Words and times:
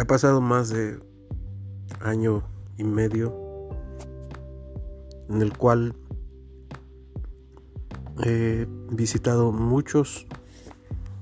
ha 0.00 0.04
pasado 0.04 0.40
más 0.40 0.70
de 0.70 0.98
año 2.00 2.42
y 2.78 2.84
medio 2.84 3.34
en 5.28 5.42
el 5.42 5.56
cual 5.56 5.94
he 8.24 8.66
visitado 8.90 9.52
muchos 9.52 10.26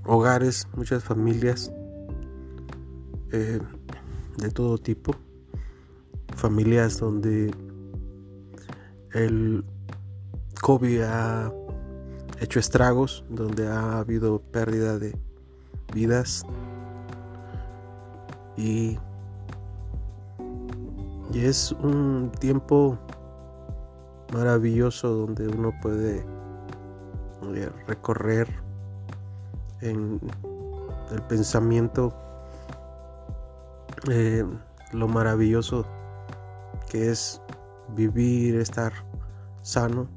hogares, 0.04 0.66
muchas 0.74 1.04
familias 1.04 1.72
eh, 3.32 3.60
de 4.36 4.50
todo 4.50 4.78
tipo, 4.78 5.14
familias 6.34 6.98
donde 6.98 7.52
el 9.12 9.64
COVID 10.60 11.02
ha 11.02 11.52
hecho 12.40 12.58
estragos, 12.58 13.24
donde 13.28 13.68
ha 13.68 13.98
habido 13.98 14.40
pérdida 14.40 14.98
de 14.98 15.16
vidas 15.92 16.44
y, 18.60 18.98
es 21.34 21.72
un 21.72 22.30
tiempo 22.38 22.98
maravilloso 24.34 25.08
donde 25.08 25.48
uno 25.48 25.72
puede 25.80 26.18
eh, 27.54 27.70
recorrer 27.86 28.48
en 29.80 30.20
el 31.12 31.22
pensamiento 31.22 32.12
eh, 34.10 34.44
lo 34.92 35.08
maravilloso 35.08 35.86
que 36.90 37.10
es 37.10 37.40
vivir, 37.94 38.56
estar 38.56 38.92
sano 39.62 40.08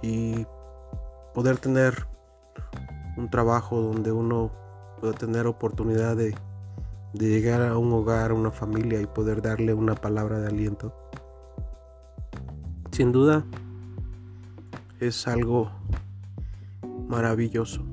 y 0.00 0.46
poder 1.34 1.58
tener 1.58 2.06
un 3.16 3.28
trabajo 3.28 3.80
donde 3.80 4.12
uno 4.12 4.50
pueda 5.00 5.12
tener 5.12 5.46
oportunidad 5.46 6.16
de, 6.16 6.34
de 7.14 7.28
llegar 7.28 7.62
a 7.62 7.78
un 7.78 7.92
hogar, 7.92 8.32
a 8.32 8.34
una 8.34 8.50
familia 8.50 9.00
y 9.00 9.06
poder 9.06 9.40
darle 9.40 9.72
una 9.72 9.94
palabra 9.94 10.40
de 10.40 10.48
aliento. 10.48 10.92
Sin 12.90 13.12
duda 13.12 13.44
es 14.98 15.26
algo 15.28 15.70
maravilloso, 17.08 17.84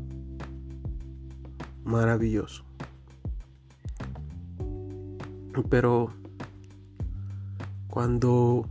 maravilloso. 1.83 2.63
Pero 5.69 6.11
cuando 7.89 8.65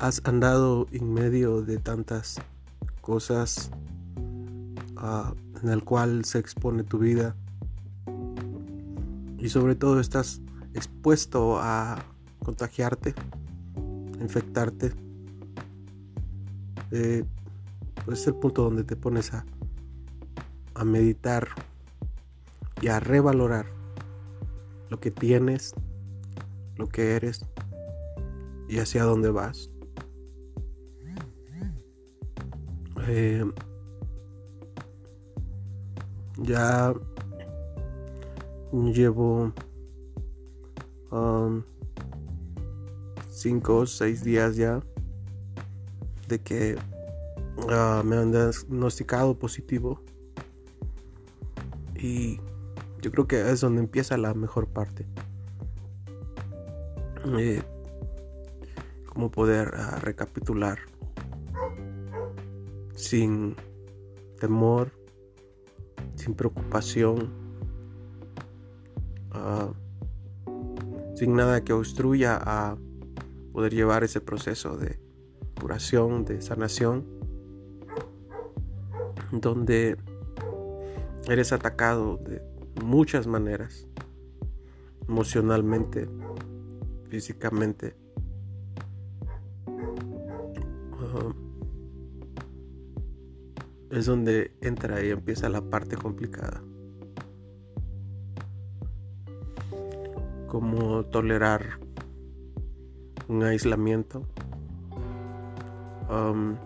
has 0.00 0.20
andado 0.24 0.86
en 0.92 1.12
medio 1.12 1.62
de 1.62 1.78
tantas 1.78 2.36
cosas 3.00 3.70
uh, 4.96 5.34
en 5.60 5.70
el 5.70 5.82
cual 5.82 6.24
se 6.24 6.38
expone 6.38 6.84
tu 6.84 6.98
vida 6.98 7.34
y 9.38 9.48
sobre 9.48 9.74
todo 9.74 10.00
estás 10.00 10.40
expuesto 10.74 11.58
a 11.60 12.04
contagiarte, 12.44 13.14
infectarte, 14.20 14.92
eh, 16.90 17.24
pues 18.04 18.20
es 18.20 18.26
el 18.26 18.34
punto 18.34 18.62
donde 18.62 18.84
te 18.84 18.96
pones 18.96 19.32
a, 19.32 19.44
a 20.74 20.84
meditar 20.84 21.48
y 22.80 22.88
a 22.88 23.00
revalorar 23.00 23.66
lo 24.90 25.00
que 25.00 25.10
tienes, 25.10 25.74
lo 26.76 26.88
que 26.88 27.16
eres 27.16 27.44
y 28.68 28.78
hacia 28.78 29.04
dónde 29.04 29.30
vas. 29.30 29.70
Eh, 33.10 33.44
ya 36.36 36.94
llevo 38.72 39.52
um, 41.10 41.62
cinco 43.30 43.78
o 43.78 43.86
seis 43.86 44.22
días 44.22 44.56
ya 44.56 44.80
de 46.28 46.38
que 46.40 46.76
uh, 47.56 48.04
me 48.04 48.16
han 48.16 48.32
diagnosticado 48.32 49.38
positivo 49.38 50.02
y 51.94 52.40
yo 53.00 53.10
creo 53.10 53.26
que 53.26 53.50
es 53.50 53.60
donde 53.60 53.80
empieza 53.80 54.16
la 54.16 54.34
mejor 54.34 54.68
parte. 54.68 55.06
Eh, 57.38 57.62
cómo 59.06 59.30
poder 59.30 59.68
uh, 59.74 60.00
recapitular 60.00 60.78
sin 62.94 63.56
temor, 64.40 64.92
sin 66.14 66.34
preocupación, 66.34 67.47
uh, 69.38 69.74
sin 71.16 71.34
nada 71.34 71.62
que 71.62 71.72
obstruya 71.72 72.38
a 72.40 72.76
poder 73.52 73.74
llevar 73.74 74.04
ese 74.04 74.20
proceso 74.20 74.76
de 74.76 75.00
curación, 75.60 76.24
de 76.24 76.40
sanación, 76.40 77.04
donde 79.32 79.96
eres 81.26 81.52
atacado 81.52 82.18
de 82.18 82.40
muchas 82.84 83.26
maneras, 83.26 83.86
emocionalmente, 85.08 86.08
físicamente. 87.08 87.96
Uh, 89.66 91.32
es 93.90 94.06
donde 94.06 94.52
entra 94.60 95.04
y 95.04 95.10
empieza 95.10 95.48
la 95.48 95.62
parte 95.62 95.96
complicada. 95.96 96.62
Como 100.48 101.04
tolerar 101.04 101.78
un 103.28 103.42
aislamiento. 103.44 104.22
Um, 106.10 106.56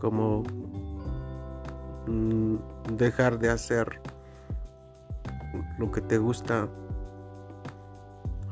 como 0.00 0.42
mm, 2.06 2.56
dejar 2.96 3.38
de 3.38 3.50
hacer 3.50 4.00
lo 5.78 5.90
que 5.90 6.00
te 6.00 6.18
gusta 6.18 6.68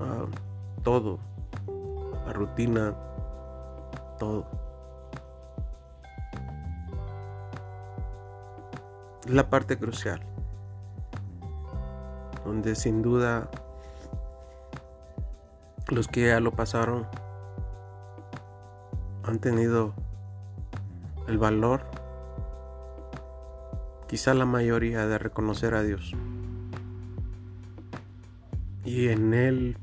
uh, 0.01 0.83
todo 0.83 1.19
la 2.27 2.33
rutina 2.33 2.95
todo 4.19 4.47
es 9.25 9.31
la 9.31 9.49
parte 9.49 9.79
crucial 9.79 10.21
donde 12.45 12.75
sin 12.75 13.03
duda 13.03 13.51
los 15.89 16.09
que 16.09 16.29
ya 16.29 16.41
lo 16.41 16.53
pasaron 16.53 17.07
han 19.25 19.39
tenido 19.39 19.95
el 21.27 21.39
valor, 21.39 21.83
quizá 24.07 24.35
la 24.35 24.45
mayoría, 24.45 25.07
de 25.07 25.19
reconocer 25.19 25.75
a 25.75 25.83
Dios. 25.83 26.15
Y 28.85 29.09
en 29.09 29.33
Él 29.33 29.79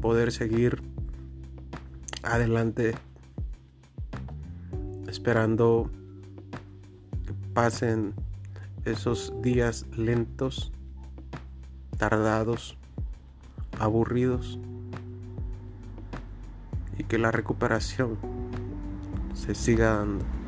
poder 0.00 0.32
seguir 0.32 0.82
adelante 2.22 2.94
esperando 5.06 5.90
que 7.26 7.32
pasen 7.52 8.14
esos 8.84 9.32
días 9.42 9.86
lentos, 9.96 10.72
tardados, 11.96 12.76
aburridos 13.78 14.58
y 16.98 17.04
que 17.04 17.18
la 17.18 17.30
recuperación 17.30 18.16
se 19.34 19.54
siga 19.54 19.94
dando. 19.94 20.43